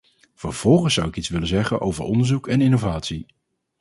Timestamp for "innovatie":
2.61-3.25